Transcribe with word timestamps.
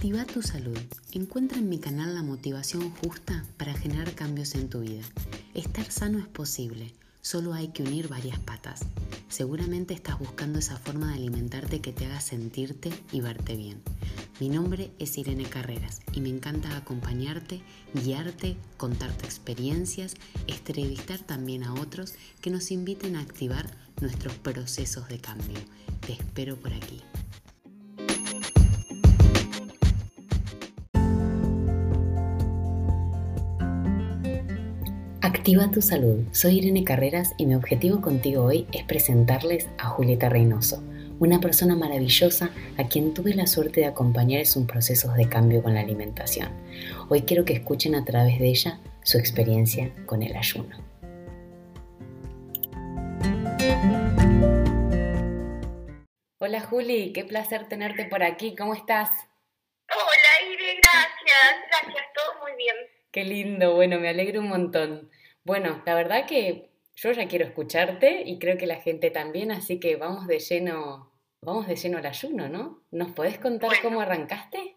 Activa 0.00 0.24
tu 0.24 0.40
salud. 0.40 0.78
Encuentra 1.12 1.58
en 1.58 1.68
mi 1.68 1.78
canal 1.78 2.14
la 2.14 2.22
motivación 2.22 2.90
justa 2.90 3.44
para 3.58 3.74
generar 3.74 4.14
cambios 4.14 4.54
en 4.54 4.70
tu 4.70 4.80
vida. 4.80 5.02
Estar 5.52 5.92
sano 5.92 6.18
es 6.18 6.26
posible, 6.26 6.94
solo 7.20 7.52
hay 7.52 7.68
que 7.68 7.82
unir 7.82 8.08
varias 8.08 8.38
patas. 8.38 8.80
Seguramente 9.28 9.92
estás 9.92 10.18
buscando 10.18 10.58
esa 10.58 10.78
forma 10.78 11.08
de 11.08 11.16
alimentarte 11.16 11.82
que 11.82 11.92
te 11.92 12.06
haga 12.06 12.22
sentirte 12.22 12.90
y 13.12 13.20
verte 13.20 13.56
bien. 13.56 13.82
Mi 14.40 14.48
nombre 14.48 14.90
es 14.98 15.18
Irene 15.18 15.44
Carreras 15.44 16.00
y 16.14 16.22
me 16.22 16.30
encanta 16.30 16.78
acompañarte, 16.78 17.60
guiarte, 17.92 18.56
contarte 18.78 19.26
experiencias, 19.26 20.14
entrevistar 20.46 21.18
también 21.18 21.62
a 21.62 21.74
otros 21.74 22.14
que 22.40 22.48
nos 22.48 22.70
inviten 22.70 23.16
a 23.16 23.20
activar 23.20 23.70
nuestros 24.00 24.32
procesos 24.36 25.10
de 25.10 25.18
cambio. 25.18 25.58
Te 26.00 26.14
espero 26.14 26.56
por 26.56 26.72
aquí. 26.72 27.02
Activa 35.40 35.70
tu 35.70 35.80
salud. 35.80 36.26
Soy 36.32 36.58
Irene 36.58 36.84
Carreras 36.84 37.32
y 37.38 37.46
mi 37.46 37.54
objetivo 37.54 38.02
contigo 38.02 38.44
hoy 38.44 38.66
es 38.72 38.84
presentarles 38.84 39.70
a 39.78 39.86
Julieta 39.86 40.28
Reynoso, 40.28 40.84
una 41.18 41.40
persona 41.40 41.74
maravillosa 41.74 42.50
a 42.76 42.84
quien 42.88 43.14
tuve 43.14 43.32
la 43.32 43.46
suerte 43.46 43.80
de 43.80 43.86
acompañar 43.86 44.40
en 44.40 44.44
sus 44.44 44.66
procesos 44.66 45.14
de 45.14 45.30
cambio 45.30 45.62
con 45.62 45.72
la 45.72 45.80
alimentación. 45.80 46.50
Hoy 47.08 47.22
quiero 47.22 47.46
que 47.46 47.54
escuchen 47.54 47.94
a 47.94 48.04
través 48.04 48.38
de 48.38 48.48
ella 48.48 48.80
su 49.02 49.16
experiencia 49.16 49.90
con 50.04 50.22
el 50.22 50.36
ayuno. 50.36 50.76
Hola 56.38 56.60
Juli, 56.68 57.14
qué 57.14 57.24
placer 57.24 57.66
tenerte 57.66 58.04
por 58.04 58.22
aquí. 58.22 58.54
¿Cómo 58.54 58.74
estás? 58.74 59.08
Hola 59.88 60.52
Irene, 60.52 60.80
gracias. 60.82 61.64
Gracias, 61.70 62.04
todo 62.14 62.42
muy 62.42 62.54
bien. 62.58 62.76
Qué 63.10 63.24
lindo, 63.24 63.74
bueno, 63.74 63.98
me 63.98 64.10
alegro 64.10 64.40
un 64.40 64.50
montón. 64.50 65.10
Bueno, 65.50 65.82
la 65.84 65.96
verdad 65.96 66.28
que 66.28 66.70
yo 66.94 67.10
ya 67.10 67.26
quiero 67.26 67.44
escucharte 67.44 68.22
y 68.24 68.38
creo 68.38 68.56
que 68.56 68.68
la 68.68 68.80
gente 68.80 69.10
también, 69.10 69.50
así 69.50 69.80
que 69.80 69.96
vamos 69.96 70.28
de 70.28 70.38
lleno, 70.38 71.12
vamos 71.40 71.66
de 71.66 71.74
lleno 71.74 71.98
al 71.98 72.06
ayuno, 72.06 72.48
¿no? 72.48 72.86
¿Nos 72.92 73.10
podés 73.10 73.40
contar 73.40 73.82
cómo 73.82 74.00
arrancaste? 74.00 74.76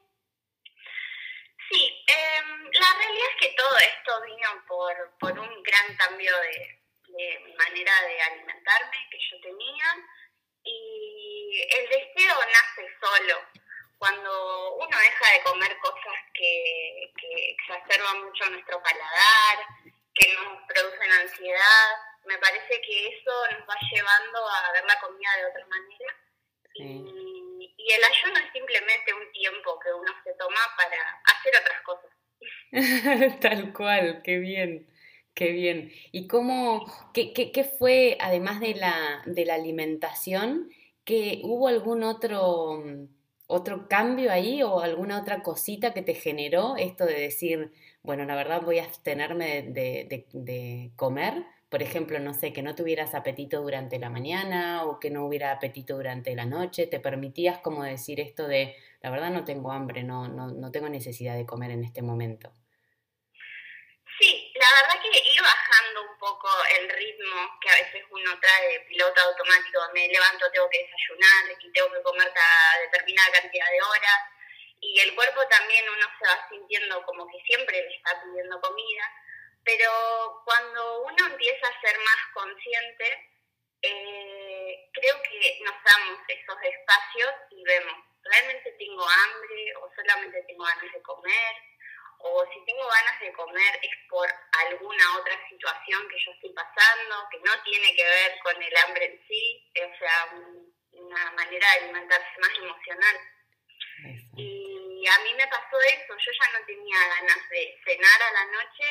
Sí, 1.69 2.05
em, 2.07 2.63
la 2.81 2.97
realidad 2.97 3.27
es 3.29 3.39
que 3.39 3.55
todo 3.55 3.77
esto 3.77 4.21
vino 4.25 4.49
por, 4.67 4.95
por 5.19 5.39
un 5.39 5.61
gran 5.61 5.95
cambio 5.95 6.33
de, 6.39 6.81
de 7.05 7.55
manera 7.55 7.93
de 8.07 8.21
alimentarme 8.21 8.97
que 9.11 9.19
yo 9.29 9.41
tenía 9.41 9.85
y 10.63 11.67
el 11.69 11.87
deseo 11.87 12.33
nace 12.33 12.89
solo. 12.99 13.37
Cuando 13.99 14.73
uno 14.77 14.97
deja 14.97 15.33
de 15.33 15.43
comer 15.43 15.77
cosas 15.77 16.17
que, 16.33 17.13
que 17.15 17.51
exacerban 17.51 18.25
mucho 18.25 18.49
nuestro 18.49 18.81
paladar, 18.81 19.67
que 20.35 20.73
producen 20.73 21.11
ansiedad. 21.11 21.89
Me 22.25 22.37
parece 22.37 22.81
que 22.81 23.07
eso 23.07 23.31
nos 23.51 23.67
va 23.67 23.75
llevando 23.91 24.39
a 24.47 24.71
ver 24.71 24.85
la 24.85 24.99
comida 24.99 25.29
de 25.37 25.45
otra 25.45 25.65
manera. 25.67 26.15
Y, 26.75 27.73
y, 27.77 27.91
el 27.91 28.03
ayuno 28.03 28.39
es 28.39 28.51
simplemente 28.51 29.13
un 29.13 29.31
tiempo 29.31 29.79
que 29.79 29.93
uno 29.93 30.11
se 30.23 30.33
toma 30.33 30.59
para 30.75 31.21
hacer 31.25 31.53
otras 31.61 31.81
cosas. 31.83 32.11
Tal 33.41 33.73
cual, 33.73 34.21
qué 34.23 34.39
bien. 34.39 34.89
Qué 35.33 35.51
bien. 35.51 35.91
¿Y 36.11 36.27
cómo, 36.27 36.85
qué, 37.13 37.33
qué, 37.33 37.51
qué, 37.51 37.63
fue, 37.63 38.17
además 38.19 38.59
de 38.59 38.75
la, 38.75 39.23
de 39.25 39.45
la 39.45 39.55
alimentación, 39.55 40.69
que 41.05 41.41
hubo 41.43 41.67
algún 41.67 42.03
otro, 42.03 42.83
otro 43.47 43.87
cambio 43.87 44.31
ahí 44.31 44.61
o 44.61 44.79
alguna 44.79 45.19
otra 45.19 45.41
cosita 45.41 45.93
que 45.93 46.03
te 46.03 46.13
generó 46.13 46.75
esto 46.77 47.05
de 47.05 47.19
decir, 47.19 47.71
bueno, 48.03 48.25
la 48.25 48.35
verdad 48.35 48.61
voy 48.61 48.79
a 48.79 48.83
abstenerme 48.83 49.63
de, 49.63 50.91
comer. 50.95 51.45
Por 51.69 51.81
ejemplo, 51.81 52.19
no 52.19 52.33
sé, 52.33 52.53
que 52.53 52.61
no 52.61 52.75
tuvieras 52.75 53.15
apetito 53.15 53.61
durante 53.61 53.97
la 53.97 54.09
mañana 54.09 54.83
o 54.85 54.99
que 54.99 55.09
no 55.09 55.25
hubiera 55.25 55.51
apetito 55.51 55.95
durante 55.95 56.35
la 56.35 56.45
noche. 56.45 56.85
¿Te 56.85 56.99
permitías 56.99 57.59
como 57.59 57.83
decir 57.83 58.19
esto 58.19 58.47
de, 58.47 58.75
la 59.01 59.09
verdad 59.09 59.31
no 59.31 59.45
tengo 59.45 59.71
hambre, 59.71 60.03
no, 60.03 60.27
no, 60.27 60.47
no 60.47 60.71
tengo 60.71 60.89
necesidad 60.89 61.35
de 61.35 61.45
comer 61.45 61.71
en 61.71 61.83
este 61.83 62.01
momento? 62.01 62.53
Sí, 64.19 64.53
la 64.53 64.67
verdad 64.81 65.01
que 65.01 65.09
ir 65.09 65.41
bajando 65.41 66.11
un 66.11 66.17
poco 66.19 66.47
el 66.79 66.89
ritmo 66.89 67.57
que 67.59 67.69
a 67.69 67.75
veces 67.75 68.03
uno 68.11 68.39
trae 68.39 68.67
de 68.67 68.79
piloto 68.81 69.21
automático, 69.21 69.79
me 69.93 70.07
levanto, 70.07 70.51
tengo 70.51 70.69
que 70.69 70.85
desayunar, 70.85 71.57
y 71.59 71.71
tengo 71.71 71.91
que 71.91 72.03
comer 72.03 72.31
cada 72.33 72.79
determinada 72.81 73.31
cantidad 73.31 73.65
de 73.71 73.81
horas, 73.81 74.32
y 74.83 74.99
el 74.99 75.15
cuerpo 75.15 75.47
también 75.47 75.85
uno 75.89 76.07
se 76.19 76.27
va 76.27 76.47
sintiendo 76.49 77.05
como 77.05 77.25
que 77.27 77.39
siempre 77.45 77.81
le 77.81 77.95
está 77.95 78.21
pidiendo 78.23 78.59
comida, 78.59 79.11
pero 79.63 80.41
cuando 80.45 81.03
uno 81.03 81.27
empieza 81.27 81.67
a 81.67 81.81
ser 81.81 81.97
más 81.99 82.17
consciente, 82.33 83.29
eh, 83.81 84.89
creo 84.93 85.21
que 85.23 85.59
nos 85.63 85.75
damos 85.83 86.19
esos 86.27 86.57
espacios 86.61 87.33
y 87.51 87.63
vemos, 87.63 87.95
¿realmente 88.23 88.71
tengo 88.77 89.03
hambre 89.07 89.75
o 89.77 89.91
solamente 89.95 90.43
tengo 90.47 90.63
ganas 90.63 90.93
de 90.93 91.01
comer? 91.01 91.55
O 92.25 92.45
si 92.53 92.65
tengo 92.65 92.87
ganas 92.87 93.19
de 93.19 93.33
comer 93.33 93.79
es 93.81 93.91
por 94.09 94.29
alguna 94.67 95.17
otra 95.17 95.37
situación 95.49 96.07
que 96.07 96.23
yo 96.23 96.31
estoy 96.31 96.53
pasando, 96.53 97.27
que 97.29 97.39
no 97.39 97.61
tiene 97.63 97.93
que 97.95 98.05
ver 98.05 98.39
con 98.43 98.61
el 98.61 98.77
hambre 98.77 99.05
en 99.05 99.27
sí, 99.27 99.71
o 99.75 99.97
sea, 99.97 100.31
una 100.91 101.31
manera 101.31 101.67
de 101.67 101.79
alimentarse 101.79 102.39
más 102.39 102.57
emocional. 102.57 103.17
Y 105.03 105.07
a 105.09 105.19
mí 105.19 105.33
me 105.33 105.45
pasó 105.47 105.81
eso, 105.81 106.15
yo 106.17 106.31
ya 106.31 106.57
no 106.57 106.65
tenía 106.65 106.97
ganas 106.97 107.49
de 107.49 107.77
cenar 107.83 108.23
a 108.23 108.31
la 108.31 108.45
noche, 108.45 108.85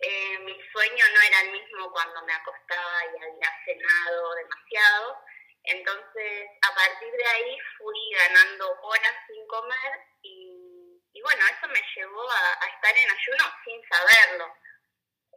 eh, 0.00 0.38
mi 0.38 0.58
sueño 0.72 1.04
no 1.12 1.20
era 1.20 1.40
el 1.42 1.52
mismo 1.52 1.92
cuando 1.92 2.24
me 2.24 2.32
acostaba 2.32 3.04
y 3.04 3.22
había 3.22 3.52
cenado 3.66 4.34
demasiado, 4.36 5.22
entonces 5.64 6.48
a 6.62 6.74
partir 6.74 7.12
de 7.12 7.26
ahí 7.26 7.58
fui 7.76 8.10
ganando 8.12 8.72
horas 8.84 9.14
sin 9.26 9.46
comer 9.46 10.00
y, 10.22 11.20
bueno, 11.20 11.44
eso 11.46 11.68
me 11.68 11.82
llevó 11.94 12.30
a, 12.30 12.66
estar 12.74 12.96
en 12.96 13.10
ayuno 13.10 13.44
sin 13.66 13.86
saberlo. 13.86 14.56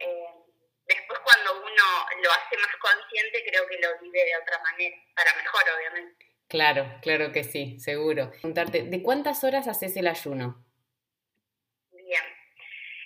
Eh, 0.00 0.34
después 0.86 1.18
cuando 1.18 1.60
uno 1.66 2.08
lo 2.22 2.32
hace 2.32 2.56
más 2.56 2.74
consciente 2.76 3.44
creo 3.44 3.68
que 3.68 3.78
lo 3.78 3.98
vive 3.98 4.24
de 4.24 4.36
otra 4.38 4.58
manera, 4.60 4.96
para 5.14 5.34
mejor 5.34 5.64
obviamente. 5.76 6.27
Claro, 6.48 6.88
claro 7.02 7.30
que 7.30 7.44
sí, 7.44 7.78
seguro. 7.78 8.30
Preguntarte, 8.30 8.82
¿de 8.84 9.02
cuántas 9.02 9.44
horas 9.44 9.68
haces 9.68 9.94
el 9.96 10.06
ayuno? 10.08 10.64
Bien. 11.92 12.24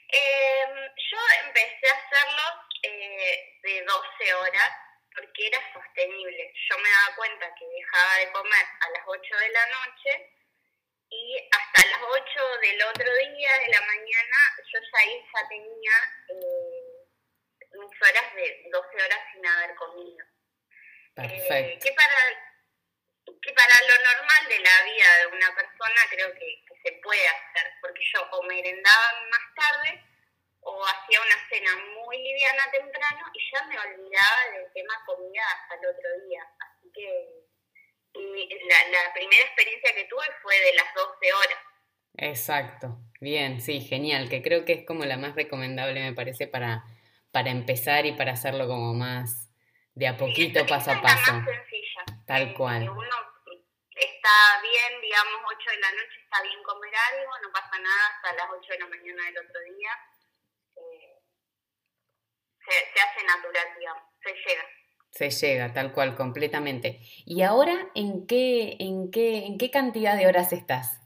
Em, 0.08 0.75
yo 1.10 1.19
empecé 1.47 1.86
a 1.91 1.98
hacerlo 1.98 2.42
eh, 2.84 3.58
de 3.62 3.82
12 3.82 4.34
horas 4.34 4.70
porque 5.12 5.48
era 5.48 5.58
sostenible. 5.72 6.52
Yo 6.70 6.78
me 6.78 6.88
daba 6.88 7.16
cuenta 7.16 7.54
que 7.58 7.66
dejaba 7.66 8.16
de 8.19 8.31
comer 8.31 8.66
a 8.81 8.91
las 8.91 9.02
8 9.06 9.36
de 9.36 9.50
la 9.50 9.66
noche 9.66 10.31
y 11.10 11.48
hasta 11.50 11.91
las 11.91 12.02
8 12.08 12.58
del 12.62 12.82
otro 12.94 13.12
día 13.12 13.52
de 13.58 13.69
la 13.75 13.81
mañana 13.81 14.38
yo 14.72 14.78
ya 14.78 14.98
ahí 15.00 15.20
ya 15.34 15.48
tenía 15.48 15.92
eh, 16.28 16.92
mis 17.72 18.02
horas 18.02 18.34
de 18.36 18.69
12 18.70 19.04
horas 19.04 19.20
sin 19.32 19.47
haber 19.47 19.75
comido. 19.75 20.25
Perfecto. 21.14 21.54
Eh, 21.54 21.78
que 21.82 21.92
para 21.92 22.51
que 23.25 23.53
para 23.53 23.75
lo 23.87 23.97
normal 24.05 24.49
de 24.49 24.59
la 24.59 24.77
vida 24.84 25.19
de 25.19 25.27
una 25.27 25.55
persona 25.55 26.00
creo 26.10 26.33
que, 26.34 26.65
se 26.83 26.93
puede 27.00 27.28
hacer, 27.28 27.71
porque 27.81 28.03
yo 28.12 28.27
o 28.33 28.43
merendaba 28.43 29.12
más 29.31 29.55
tarde 29.55 30.03
o 30.62 30.84
hacía 30.84 31.21
una 31.21 31.49
cena 31.49 31.77
muy 31.94 32.19
liviana 32.19 32.69
temprano 32.72 33.25
y 33.32 33.41
ya 33.53 33.62
me 33.66 33.78
olvidaba 33.78 34.50
del 34.53 34.72
tema 34.72 34.94
comida 35.06 35.43
hasta 35.47 35.75
el 35.77 35.94
otro 35.94 36.27
día. 36.27 36.43
Así 36.58 36.91
que 36.93 37.43
la, 38.14 38.88
la 38.91 39.12
primera 39.14 39.44
experiencia 39.44 39.94
que 39.94 40.06
tuve 40.06 40.26
fue 40.43 40.58
de 40.58 40.75
las 40.75 40.93
12 40.93 41.32
horas. 41.32 41.58
Exacto, 42.17 42.99
bien, 43.20 43.61
sí, 43.61 43.81
genial, 43.81 44.29
que 44.29 44.43
creo 44.43 44.64
que 44.64 44.73
es 44.73 44.85
como 44.85 45.05
la 45.05 45.17
más 45.17 45.37
recomendable 45.37 46.00
me 46.00 46.12
parece 46.12 46.49
para, 46.49 46.85
para 47.31 47.50
empezar 47.50 48.06
y 48.06 48.12
para 48.12 48.32
hacerlo 48.32 48.67
como 48.67 48.93
más 48.93 49.50
de 49.94 50.08
a 50.08 50.17
poquito, 50.17 50.67
paso 50.67 50.91
a 50.91 51.00
paso. 51.00 51.32
Más 51.32 51.44
sencilla. 51.44 51.92
Tal 52.26 52.54
cual 52.54 52.88
está 53.94 54.62
bien, 54.62 55.00
digamos, 55.00 55.42
8 55.46 55.70
de 55.70 55.80
la 55.80 55.90
noche 55.92 56.20
está 56.22 56.42
bien 56.42 56.62
comer 56.62 56.92
algo, 56.94 57.32
no 57.42 57.52
pasa 57.52 57.78
nada 57.78 58.06
hasta 58.08 58.32
las 58.34 58.46
8 58.50 58.72
de 58.72 58.78
la 58.78 58.86
mañana 58.86 59.24
del 59.24 59.38
otro 59.38 59.60
día. 59.60 59.90
Eh, 60.76 61.22
se, 62.94 63.00
hace 63.00 63.24
natural, 63.24 63.66
digamos, 63.78 64.02
se 64.22 64.34
llega. 64.34 64.64
Se 65.10 65.30
llega, 65.30 65.72
tal 65.72 65.92
cual, 65.92 66.16
completamente. 66.16 67.00
¿Y 67.26 67.42
ahora 67.42 67.90
en 67.94 68.26
qué, 68.26 68.76
en 68.78 69.10
qué, 69.10 69.46
en 69.46 69.58
qué 69.58 69.70
cantidad 69.70 70.16
de 70.16 70.26
horas 70.26 70.52
estás? 70.52 71.00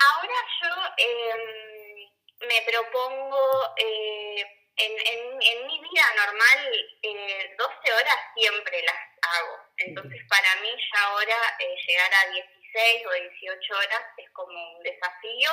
Ahora 0.00 0.34
yo 0.62 0.68
em, 0.96 2.48
me 2.48 2.62
propongo, 2.70 3.74
eh, 3.76 4.40
en, 4.76 4.92
en, 4.92 5.42
en, 5.42 5.66
mi 5.66 5.80
vida 5.80 6.04
normal, 6.16 6.88
eh, 7.02 7.54
12 7.58 7.92
horas 7.92 8.16
siempre 8.34 8.82
las 8.84 9.09
hago. 9.30 9.58
Entonces, 9.78 10.20
para 10.28 10.54
mí 10.62 10.70
ya 10.92 11.04
ahora 11.04 11.36
eh, 11.58 11.74
llegar 11.86 12.10
a 12.14 12.30
16 12.30 12.60
16 12.72 13.06
o 13.06 13.12
18 13.12 13.74
horas 13.74 14.02
es 14.16 14.30
como 14.30 14.76
un 14.76 14.82
desafío 14.82 15.50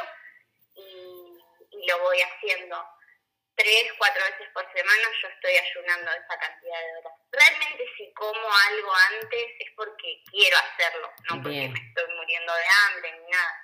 y, 0.76 1.38
y 1.72 1.88
lo 1.88 2.00
voy 2.00 2.20
haciendo 2.22 2.84
tres, 3.56 3.92
cuatro 3.98 4.24
veces 4.24 4.48
por 4.54 4.72
semana 4.72 5.04
yo 5.22 5.28
estoy 5.30 5.54
ayunando 5.58 6.12
esa 6.12 6.40
cantidad 6.40 6.80
de 6.80 6.98
horas. 6.98 7.14
Realmente 7.32 7.86
si 7.98 8.14
como 8.14 8.48
algo 8.70 8.94
antes 9.12 9.46
es 9.60 9.72
porque 9.76 10.22
quiero 10.30 10.58
hacerlo, 10.58 11.12
no 11.30 11.42
porque 11.42 11.70
me 11.70 11.80
estoy 11.80 12.16
muriendo 12.16 12.54
de 12.54 12.66
hambre 12.86 13.12
ni 13.20 13.30
nada. 13.32 13.64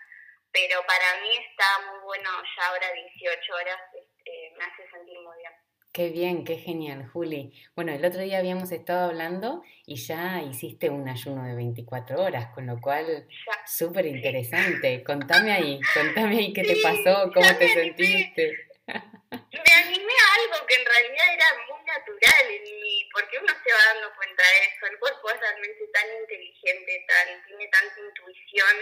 Pero 0.52 0.86
para 0.86 1.22
mí 1.22 1.36
está 1.38 1.80
muy 1.92 2.00
bueno 2.02 2.30
ya 2.58 2.68
ahora 2.68 2.92
18 2.92 3.54
horas, 3.54 3.80
este, 3.94 4.54
me 4.58 4.66
hace 4.66 4.90
sentir 4.90 5.20
muy 5.20 5.38
bien. 5.38 5.54
Qué 5.94 6.10
bien, 6.10 6.44
qué 6.44 6.58
genial, 6.58 7.08
Juli. 7.14 7.54
Bueno, 7.76 7.94
el 7.94 8.04
otro 8.04 8.20
día 8.22 8.40
habíamos 8.40 8.72
estado 8.72 9.12
hablando 9.12 9.62
y 9.86 9.98
ya 9.98 10.42
hiciste 10.42 10.90
un 10.90 11.08
ayuno 11.08 11.46
de 11.46 11.54
24 11.54 12.20
horas, 12.20 12.48
con 12.56 12.66
lo 12.66 12.82
cual 12.82 13.28
súper 13.68 14.08
interesante. 14.08 15.04
Contame 15.04 15.52
ahí, 15.54 15.80
contame 15.94 16.38
ahí 16.38 16.52
qué 16.52 16.64
te 16.64 16.82
pasó, 16.82 17.30
cómo 17.32 17.46
te 17.60 17.70
sentiste. 17.70 18.74
Me 18.90 19.72
animé 19.86 20.16
a 20.18 20.28
algo 20.42 20.66
que 20.66 20.76
en 20.82 20.86
realidad 20.86 21.28
era 21.30 21.50
muy 21.70 21.86
natural 21.86 22.46
en 22.50 22.64
mí, 22.64 23.10
porque 23.14 23.38
uno 23.38 23.54
se 23.54 23.72
va 23.72 23.94
dando 23.94 24.16
cuenta 24.18 24.42
de 24.42 24.60
eso. 24.66 24.88
El 24.90 24.98
cuerpo 24.98 25.30
es 25.30 25.40
realmente 25.42 25.88
tan 25.94 26.10
inteligente, 26.22 27.06
tan, 27.06 27.46
tiene 27.46 27.68
tanta 27.70 28.02
intuición 28.02 28.76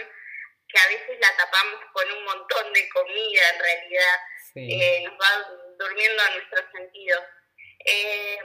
que 0.66 0.80
a 0.80 0.88
veces 0.88 1.20
la 1.20 1.28
tapamos 1.36 1.80
con 1.92 2.10
un 2.10 2.24
montón 2.24 2.72
de 2.72 2.88
comida 2.88 3.42
en 3.52 3.60
realidad. 3.60 4.16
Eh, 4.54 5.04
nos 5.04 5.14
va 5.14 5.71
durmiendo 5.82 6.22
a 6.22 6.30
nuestros 6.30 6.64
sentidos. 6.72 7.24
Eh, 7.84 8.38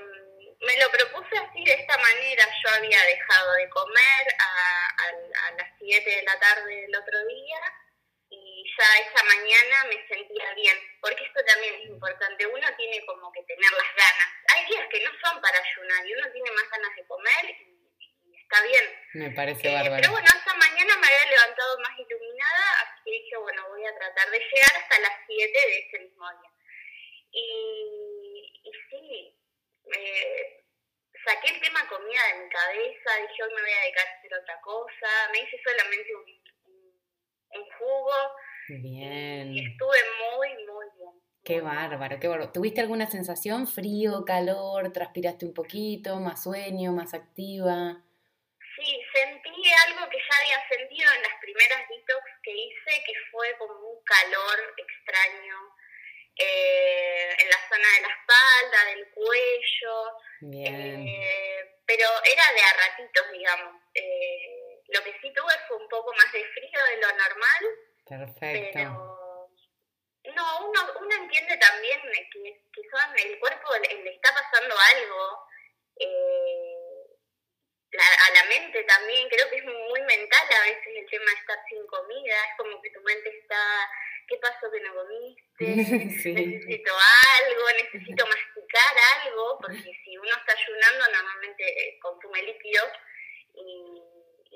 me 0.62 0.78
lo 0.78 0.90
propuse 0.90 1.38
así 1.38 1.64
de 1.64 1.74
esta 1.74 1.98
manera. 1.98 2.44
Yo 2.64 2.70
había 2.70 3.02
dejado 3.04 3.54
de 3.54 3.70
comer 3.70 4.24
a, 4.40 4.88
a, 5.48 5.52
las 5.58 5.70
7 5.80 6.10
de 6.10 6.24
la 6.24 6.40
tarde 6.40 6.82
del 6.82 6.96
otro 6.96 7.26
día 7.26 7.60
y 8.30 8.66
ya 8.78 9.08
esa 9.08 9.24
mañana 9.24 9.86
me 9.86 10.08
sentía 10.08 10.54
bien, 10.56 10.78
porque 11.02 11.24
esto 11.24 11.40
también 11.46 11.76
es 11.76 11.86
importante. 11.88 12.46
Uno 12.48 12.68
tiene 12.76 13.06
como 13.06 13.32
que 13.32 13.44
tener 13.44 13.72
las 13.72 13.96
ganas. 13.96 14.30
Hay 14.54 14.66
días 14.66 14.88
que 14.90 15.00
no 15.02 15.12
son 15.24 15.42
para 15.42 15.58
ayunar 15.58 16.06
y 16.06 16.14
uno 16.14 16.32
tiene 16.32 16.52
más 16.52 16.70
ganas 16.70 16.96
de 16.96 17.08
comer 17.08 17.46
y, 17.50 17.78
está 18.42 18.62
bien. 18.64 18.86
Me 19.14 19.32
parece 19.32 19.70
eh, 19.70 19.74
bárbaro. 19.74 20.02
Pero 20.02 20.12
bueno, 20.12 20.28
esa 20.28 20.54
mañana 20.56 20.98
me 20.98 21.08
había 21.08 21.32
levantado 21.32 21.80
más 21.80 21.92
iluminada, 22.00 22.64
así 22.82 23.02
que 23.06 23.12
dije, 23.12 23.38
bueno, 23.38 23.68
voy 23.70 23.86
a 23.86 23.96
tratar 23.98 24.30
de 24.30 24.40
llegar 24.40 24.74
hasta 24.82 25.00
las 25.00 25.14
7 25.28 25.52
de 25.52 25.80
ese 25.80 26.00
mismo 26.00 26.26
día. 26.42 26.57
Y, 27.38 28.52
y 28.64 28.72
sí, 28.90 29.38
saqué 31.28 31.54
el 31.54 31.62
tema 31.62 31.88
comida 31.90 32.22
de 32.34 32.44
mi 32.44 32.50
cabeza, 32.50 33.10
dije 33.22 33.44
hoy 33.44 33.54
me 33.54 33.62
voy 33.62 33.72
a 33.72 33.82
dedicar 33.82 34.08
a 34.08 34.18
hacer 34.18 34.34
otra 34.34 34.62
cosa, 34.62 35.10
me 35.32 35.40
hice 35.40 35.58
solamente 35.64 36.16
un, 36.16 37.60
un, 37.60 37.70
jugo. 37.78 38.16
Bien. 38.70 39.54
Y 39.54 39.66
estuve 39.66 39.98
muy, 40.32 40.50
muy 40.66 40.86
bien. 40.98 41.14
Qué 41.44 41.62
bárbaro, 41.62 42.20
qué 42.20 42.28
bárbaro. 42.28 42.52
¿Tuviste 42.52 42.82
alguna 42.82 43.08
sensación? 43.08 43.68
¿Frío, 43.68 44.26
calor? 44.26 44.92
¿Transpiraste 44.92 45.46
un 45.46 45.54
poquito? 45.54 46.20
¿Más 46.20 46.44
sueño? 46.44 46.92
¿Más 46.92 47.14
activa? 47.14 48.04
Sí, 48.76 49.02
sentí 49.14 49.64
algo 49.88 50.10
que 50.10 50.18
ya 50.18 50.38
había 50.40 50.68
sentido 50.70 51.12
en 51.16 51.22
las 51.22 51.36
primeras 51.42 51.88
detox 51.90 52.26
que 52.44 52.52
hice, 52.52 53.04
que 53.06 53.14
fue 53.32 53.48
como 53.58 53.74
un 53.74 54.04
calor 54.04 54.76
extraño, 54.78 55.56
eh, 56.40 57.36
en 57.40 57.50
la 57.50 57.68
zona 57.68 57.88
de 57.96 58.02
la 58.02 58.14
espalda, 58.14 58.86
del 58.86 59.10
cuello, 59.10 59.96
eh, 60.54 61.82
pero 61.86 62.08
era 62.24 62.54
de 62.54 62.62
a 62.62 62.74
ratitos, 62.88 63.32
digamos. 63.32 63.82
Eh, 63.96 64.82
lo 64.90 65.04
que 65.04 65.14
sí 65.20 65.34
tuve 65.34 65.54
fue 65.68 65.78
un 65.78 65.90
poco 65.90 66.14
más 66.14 66.32
de 66.32 66.46
frío 66.46 66.86
de 66.86 66.98
lo 66.98 67.08
normal. 67.08 67.64
Perfecto. 68.08 68.72
Pero 68.74 69.50
no, 70.36 70.68
uno, 70.68 70.80
uno 71.00 71.16
entiende 71.16 71.58
también 71.58 72.00
que, 72.32 72.62
que 72.72 72.82
son, 72.92 73.18
el 73.18 73.40
cuerpo 73.40 73.70
le, 73.78 74.10
está 74.12 74.32
pasando 74.34 74.76
algo. 74.94 75.48
a 77.98 78.34
la 78.34 78.44
mente 78.44 78.84
también, 78.84 79.28
creo 79.30 79.50
que 79.50 79.58
es 79.58 79.66
muy 79.66 80.02
mental 80.02 80.48
a 80.56 80.66
veces 80.66 80.86
el 80.86 81.10
tema 81.10 81.32
de 81.32 81.38
estar 81.38 81.58
sin 81.68 81.88
comida, 81.88 82.36
es 82.36 82.58
como 82.58 82.80
que 82.82 82.92
tu 82.92 83.02
mente 83.02 83.30
está 83.40 83.90
¿qué 84.28 84.38
pasó 84.38 84.70
que 84.72 84.82
no 84.82 84.94
comiste? 84.94 85.66
Necesito 86.38 86.92
algo, 86.94 87.64
necesito 87.78 88.26
masticar 88.26 88.94
algo, 89.24 89.58
porque 89.60 89.92
si 90.04 90.18
uno 90.18 90.30
está 90.30 90.54
ayunando 90.54 91.06
normalmente 91.12 91.64
eh, 91.66 92.00
consume 92.00 92.44
líquido 92.44 92.84
y, 93.56 94.04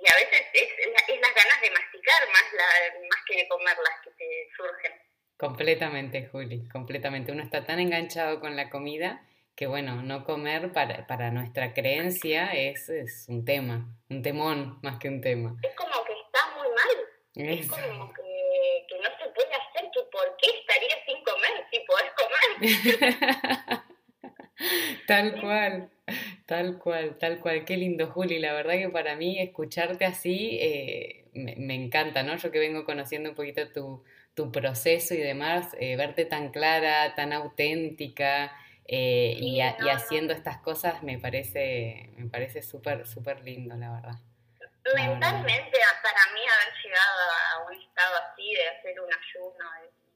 a 0.09 0.15
veces 0.15 0.41
es, 0.53 0.69
es, 0.79 1.21
las 1.21 1.35
ganas 1.35 1.61
de 1.61 1.69
masticar 1.69 2.27
más, 2.29 2.53
la, 2.53 2.99
más 3.07 3.23
que 3.27 3.37
de 3.37 3.47
comer 3.47 3.77
las 3.77 4.01
que 4.03 4.11
te 4.11 4.49
surgen. 4.55 4.93
Completamente, 5.37 6.27
Juli, 6.27 6.67
completamente. 6.69 7.31
Uno 7.31 7.43
está 7.43 7.65
tan 7.65 7.79
enganchado 7.79 8.39
con 8.39 8.55
la 8.55 8.69
comida 8.69 9.23
que 9.55 9.67
bueno, 9.67 10.01
no 10.01 10.23
comer 10.23 10.71
para, 10.71 11.05
para 11.05 11.29
nuestra 11.29 11.73
creencia 11.73 12.51
es, 12.53 12.89
es 12.89 13.25
un 13.27 13.45
tema, 13.45 13.85
un 14.09 14.23
temón 14.23 14.79
más 14.81 14.97
que 14.97 15.07
un 15.07 15.21
tema. 15.21 15.55
Es 15.61 15.75
como 15.75 16.03
que 16.03 16.13
está 16.13 16.47
muy 16.55 16.67
mal. 16.69 17.59
Es 17.59 17.67
como 17.67 18.13
que 18.13 18.21
¿por 20.11 20.37
qué 20.37 20.49
estaría 20.49 21.05
sin 21.05 21.23
comer 21.23 21.65
si 21.71 21.79
podés 21.79 22.11
comer? 22.13 22.50
tal 25.07 25.41
cual, 25.41 25.89
tal 26.45 26.77
cual, 26.77 27.17
tal 27.17 27.39
cual. 27.39 27.65
Qué 27.65 27.77
lindo, 27.77 28.11
Juli. 28.11 28.37
La 28.39 28.53
verdad 28.53 28.73
que 28.73 28.89
para 28.89 29.15
mí 29.15 29.39
escucharte 29.39 30.05
así 30.05 30.59
eh, 30.61 31.25
me, 31.33 31.75
encanta, 31.75 32.23
¿no? 32.23 32.35
Yo 32.35 32.51
que 32.51 32.59
vengo 32.59 32.83
conociendo 32.85 33.29
un 33.29 33.35
poquito 33.35 33.71
tu, 33.71 34.03
tu 34.35 34.51
proceso 34.51 35.13
y 35.13 35.19
demás, 35.19 35.69
eh, 35.79 35.95
verte 35.95 36.25
tan 36.25 36.51
clara, 36.51 37.15
tan 37.15 37.31
auténtica. 37.33 38.51
Eh, 38.85 39.37
y, 39.39 39.61
haciendo 39.61 40.33
estas 40.33 40.57
cosas 40.57 41.03
me 41.03 41.19
parece 41.19 42.09
me 42.17 42.27
parece 42.29 42.63
súper 42.63 43.07
súper 43.07 43.41
lindo 43.41 43.77
la 43.77 43.93
verdad 43.93 44.15
mentalmente 44.95 45.77
para 46.01 46.33
mí 46.33 46.41
haber 46.41 46.73
llegado 46.83 47.31
a 47.31 47.59
un 47.67 47.73
estado 47.79 48.15
así 48.17 48.51
de 48.53 48.67
hacer 48.67 48.99
un 48.99 49.13
ayuno 49.13 49.71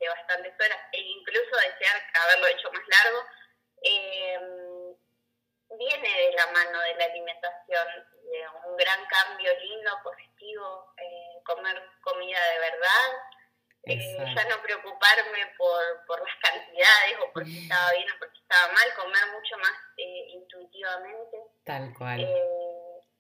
bastantes 0.08 0.54
horas 0.60 0.80
e 0.92 1.00
incluso 1.00 1.56
desear 1.58 2.02
haberlo 2.24 2.48
hecho 2.48 2.72
más 2.72 2.84
largo, 2.88 3.26
eh, 3.82 4.40
viene 5.78 6.10
de 6.10 6.32
la 6.34 6.48
mano 6.48 6.82
de 6.82 6.96
la 6.96 7.06
alimentación, 7.06 7.88
de 8.32 8.48
un 8.66 8.78
gran 8.78 9.06
cambio 9.06 9.52
lindo, 9.60 9.92
positivo, 10.04 10.94
eh, 10.98 11.44
comer 11.44 11.82
comida 12.02 12.40
de 12.54 12.60
verdad, 12.60 13.10
eh, 13.88 14.34
ya 14.36 14.44
no 14.46 14.62
preocuparme 14.64 15.54
por, 15.58 16.06
por 16.08 16.20
las 16.20 16.36
cantidades 16.42 17.18
o 17.22 17.32
por 17.32 17.46
si 17.46 17.64
estaba 17.64 17.92
bien 17.92 18.08
o 18.12 18.18
por 18.18 18.32
si 18.32 18.42
estaba 18.42 18.74
mal, 18.74 18.94
comer 18.96 19.28
mucho 19.34 19.58
más 19.58 19.74
intuitivamente. 19.98 21.38
Tal 21.66 21.94
cual. 21.96 22.22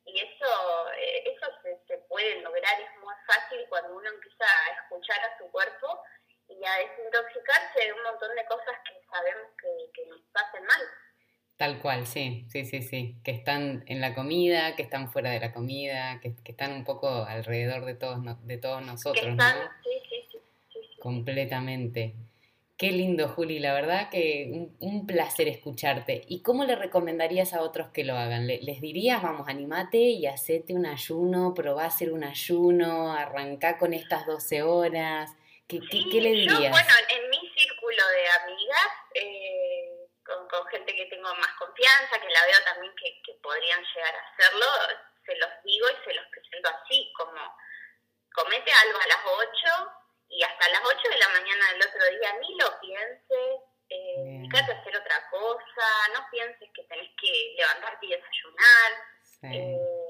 y 0.06 0.20
eso, 0.20 0.89
eso 0.96 1.46
se, 1.62 1.77
se 1.88 1.98
puede 2.08 2.42
lograr, 2.42 2.80
es 2.80 3.00
muy 3.00 3.13
fácil 3.27 3.65
cuando 3.70 3.96
uno 3.96 4.10
empieza 4.10 4.46
a 4.46 4.82
escuchar 4.82 5.20
a 5.20 5.38
su 5.38 5.51
cuerpo 5.51 6.01
y 6.50 6.64
a 6.66 6.74
desintoxicarse 6.78 7.86
de 7.86 7.94
un 7.94 8.04
montón 8.04 8.36
de 8.36 8.46
cosas 8.46 8.75
que 8.88 8.94
sabemos 9.10 9.52
que, 9.62 10.06
nos 10.08 10.20
hacen 10.34 10.66
mal. 10.66 10.82
Tal 11.58 11.80
cual, 11.82 12.06
sí, 12.06 12.46
sí, 12.50 12.66
sí, 12.66 12.82
sí, 12.82 13.16
que 13.24 13.32
están 13.32 13.84
en 13.88 14.02
la 14.02 14.14
comida, 14.14 14.75
que 14.75 14.84
están 14.84 15.12
fuera 15.12 15.32
de 15.32 15.40
la 15.40 15.54
comida, 15.54 16.20
que, 16.22 16.36
están 16.44 16.74
un 16.74 16.84
poco 16.84 17.08
alrededor 17.08 17.86
de 17.86 17.96
todos, 17.96 18.20
de 18.46 18.58
todos 18.58 18.82
nosotros, 18.86 19.36
¿no? 19.36 19.44
Sí, 19.84 20.02
sí, 20.10 20.40
sí, 20.74 20.98
Completamente. 21.00 22.16
Qué 22.78 22.92
lindo, 22.92 23.30
Juli, 23.30 23.60
la 23.60 23.74
verdad 23.74 24.10
que 24.10 24.70
un, 24.82 25.08
placer 25.08 25.48
escucharte. 25.48 26.25
¿Y 26.28 26.42
cómo 26.42 26.66
le 26.66 26.75
recomendarías 26.75 27.54
a 27.54 27.62
otros 27.62 27.88
que 27.92 28.04
lo 28.04 28.18
hagan? 28.18 28.48
¿Les 28.48 28.82
dirías, 28.82 29.24
vamos, 29.24 29.48
animate 29.48 29.98
y 29.98 30.25
hacete 30.25 30.74
un 30.74 30.86
ayuno, 30.86 31.54
probá 31.54 31.84
a 31.84 31.88
hacer 31.88 32.12
un 32.12 32.25
ayuno, 32.25 33.14
arrancá 33.14 33.78
con 33.78 33.94
estas 33.94 34.25
12 34.25 34.64
horas? 34.64 35.32
¿Qué, 35.67 35.79
le 35.79 36.29
dirías? 36.29 36.60
Yo, 36.60 36.69
bueno, 36.69 36.93
en 37.10 37.29
mi 37.29 37.51
círculo 37.57 38.07
de 38.10 38.27
amigas, 38.29 38.91
eh, 39.15 40.07
con, 40.24 40.67
gente 40.67 40.95
que 40.95 41.05
tengo 41.07 41.34
más 41.36 41.51
confianza, 41.57 42.19
que 42.19 42.29
la 42.29 42.45
veo 42.45 42.63
también 42.65 42.93
que, 42.95 43.34
podrían 43.41 43.84
llegar 43.84 44.15
a 44.15 44.29
hacerlo, 44.29 44.65
se 45.25 45.36
los 45.38 45.50
digo 45.63 45.88
y 45.89 46.05
se 46.05 46.13
los 46.13 46.25
presento 46.27 46.69
así, 46.69 47.12
como 47.17 47.57
comete 48.34 48.72
algo 48.72 49.00
a 49.00 49.07
las 49.07 49.19
8 49.25 49.50
y 50.29 50.43
hasta 50.43 50.69
las 50.69 50.81
8 50.84 51.10
de 51.10 51.17
la 51.17 51.29
mañana 51.29 51.72
del 51.72 51.88
otro 51.88 52.05
día 52.19 52.34
ni 52.41 52.57
lo 52.57 52.79
pienses, 52.79 53.62
eh, 53.89 54.50
a 54.53 54.57
hacer 54.57 54.98
otra 54.98 55.29
cosa, 55.29 55.88
no 56.13 56.27
pienses 56.31 56.69
que 56.74 56.84
tenés 56.84 57.10
que 57.19 57.55
levantarte 57.57 58.05
y 58.05 58.10
desayunar. 58.10 58.91
Eh, 59.43 60.05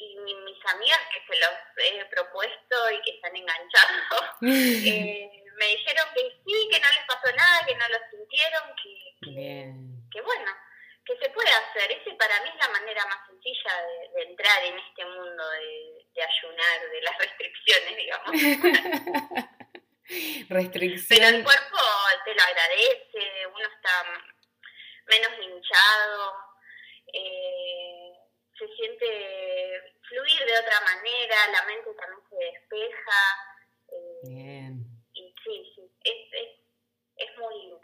y 0.00 0.16
mis 0.16 0.66
amigas 0.66 1.00
que 1.12 1.20
se 1.26 1.40
los 1.40 1.50
he 1.76 2.04
propuesto 2.06 2.90
y 2.90 3.02
que 3.02 3.10
están 3.16 3.34
enganchados, 3.34 4.02
eh, 4.42 5.30
me 5.56 5.66
dijeron 5.66 6.06
que 6.14 6.20
sí, 6.44 6.68
que 6.70 6.80
no 6.80 6.88
les 6.88 7.06
pasó 7.06 7.34
nada, 7.36 7.66
que 7.66 7.74
no 7.74 7.88
lo 7.88 7.98
sintieron, 8.10 8.74
que, 8.82 9.14
que, 10.12 10.20
bueno, 10.22 10.52
que 11.04 11.16
se 11.18 11.28
puede 11.30 11.50
hacer. 11.50 11.90
Ese 11.92 12.14
para 12.14 12.40
mí 12.42 12.50
es 12.50 12.56
la 12.56 12.68
manera 12.68 13.04
más 13.06 13.26
sencilla 13.26 13.82
de, 14.14 14.22
entrar 14.22 14.64
en 14.64 14.78
este 14.78 15.04
mundo, 15.04 15.50
de, 15.50 16.06
de 16.14 16.22
ayunar, 16.22 16.90
de 16.90 17.02
las 17.02 17.18
restricciones, 17.24 17.96
digamos. 17.96 18.30
Restricción. 20.48 21.18
Pero 21.20 21.36
el 21.36 21.44
cuerpo 21.44 21.78
te 22.24 22.34
lo 22.34 22.42
agradece, 22.42 23.46
uno 23.46 23.68
está 23.68 24.04
menos 25.06 25.30
hinchado, 25.42 26.34
eh, 27.12 28.12
se 28.58 28.68
siente 28.74 29.94
fluir 30.08 30.44
de 30.46 30.58
otra 30.58 30.80
manera, 30.80 31.36
la 31.52 31.62
mente 31.66 31.90
también 31.94 32.22
se 32.28 32.36
despeja. 32.36 33.20
Eh, 33.88 34.20
Bien. 34.24 34.84
Y 35.14 35.34
sí, 35.44 35.72
sí, 35.74 35.90
es, 36.04 36.48
es, 37.16 37.38
muy 37.38 37.54
lindo. 37.62 37.80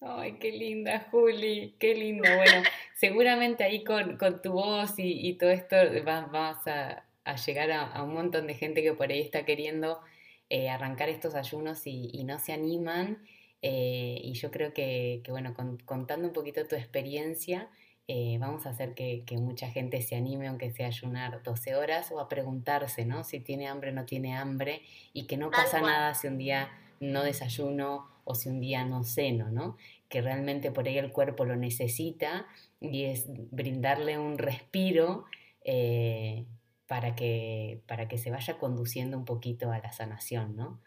Ay, 0.00 0.35
qué 0.46 0.56
linda, 0.56 1.06
Juli, 1.10 1.74
qué 1.78 1.94
lindo. 1.94 2.22
Bueno, 2.36 2.62
seguramente 2.94 3.64
ahí 3.64 3.82
con, 3.82 4.16
con 4.16 4.40
tu 4.42 4.52
voz 4.52 4.98
y, 4.98 5.26
y 5.28 5.34
todo 5.34 5.50
esto 5.50 5.76
vas, 6.04 6.30
vas 6.30 6.66
a, 6.66 7.04
a, 7.24 7.36
llegar 7.36 7.72
a, 7.72 8.02
un 8.02 8.14
montón 8.14 8.46
de 8.46 8.54
gente 8.54 8.82
que 8.82 8.92
por 8.92 9.10
ahí 9.10 9.20
está 9.20 9.44
queriendo 9.44 10.00
eh, 10.48 10.68
arrancar 10.68 11.08
estos 11.08 11.34
ayunos 11.34 11.86
y, 11.86 12.10
y 12.12 12.24
no 12.24 12.38
se 12.38 12.52
animan. 12.52 13.18
Eh, 13.62 14.20
y 14.22 14.34
yo 14.34 14.50
creo 14.50 14.72
que, 14.72 15.20
que 15.24 15.32
bueno, 15.32 15.54
contando 15.84 16.28
un 16.28 16.32
poquito 16.32 16.66
tu 16.66 16.76
experiencia, 16.76 17.68
eh, 18.06 18.36
vamos 18.38 18.66
a 18.66 18.70
hacer 18.70 18.94
que, 18.94 19.24
mucha 19.40 19.68
gente 19.68 20.00
se 20.02 20.14
anime, 20.14 20.46
aunque 20.46 20.70
sea 20.70 20.86
ayunar 20.86 21.42
12 21.42 21.74
horas, 21.74 22.12
o 22.12 22.20
a 22.20 22.28
preguntarse, 22.28 23.04
¿no? 23.04 23.24
Si 23.24 23.40
tiene 23.40 23.66
hambre 23.66 23.90
o 23.90 23.94
no 23.94 24.04
tiene 24.04 24.36
hambre, 24.36 24.82
y 25.12 25.26
que 25.26 25.36
no 25.36 25.50
pasa 25.50 25.80
nada 25.80 26.14
si 26.14 26.28
un 26.28 26.38
día 26.38 26.70
no 27.00 27.24
desayuno 27.24 28.08
o 28.24 28.34
si 28.34 28.48
un 28.48 28.60
día 28.60 28.84
no 28.84 29.04
ceno, 29.04 29.50
¿no? 29.50 29.76
Que 30.08 30.22
realmente 30.22 30.70
por 30.70 30.86
ahí 30.86 30.98
el 30.98 31.12
cuerpo 31.12 31.44
lo 31.44 31.56
necesita 31.56 32.46
y 32.80 33.04
es 33.04 33.24
brindarle 33.26 34.18
un 34.18 34.38
respiro 34.38 35.24
eh, 35.64 36.46
para, 36.86 37.14
que, 37.14 37.82
para 37.86 38.08
que 38.08 38.18
se 38.18 38.30
vaya 38.30 38.58
conduciendo 38.58 39.16
un 39.16 39.24
poquito 39.24 39.72
a 39.72 39.78
la 39.78 39.92
sanación, 39.92 40.56
¿no? 40.56 40.80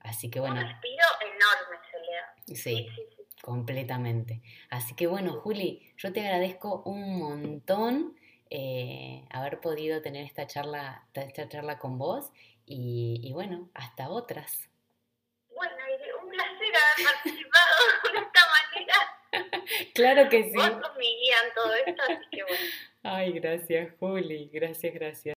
Así 0.00 0.30
que 0.30 0.40
bueno. 0.40 0.60
Un 0.60 0.68
respiro 0.68 1.04
enorme 1.22 1.76
le 2.06 2.14
da. 2.16 2.54
sí, 2.54 2.54
sí, 2.54 2.88
sí 2.94 3.16
completamente. 3.46 4.42
Así 4.70 4.96
que 4.96 5.06
bueno, 5.06 5.40
Juli, 5.40 5.94
yo 5.96 6.12
te 6.12 6.20
agradezco 6.20 6.82
un 6.82 7.20
montón 7.20 8.18
eh, 8.50 9.24
haber 9.30 9.60
podido 9.60 10.02
tener 10.02 10.24
esta 10.24 10.48
charla, 10.48 11.06
esta 11.14 11.48
charla 11.48 11.78
con 11.78 11.96
vos 11.96 12.32
y, 12.64 13.30
bueno, 13.32 13.70
hasta 13.74 14.08
otras. 14.08 14.68
Bueno, 15.54 15.74
un 16.22 16.28
placer 16.28 16.74
haber 16.74 17.14
participado 17.14 17.70
esta. 18.26 18.55
claro 19.94 20.28
que 20.28 20.44
sí. 20.44 20.52
Vos 20.54 20.64
sos 20.64 20.96
mi 20.98 21.06
guía 21.06 21.36
en 21.46 21.54
todo 21.54 21.72
esto, 21.86 22.02
así 22.04 22.26
que 22.30 22.42
bueno. 22.42 22.58
Ay, 23.02 23.32
gracias, 23.32 23.88
Juli. 23.98 24.50
Gracias, 24.52 24.92
gracias. 24.94 25.34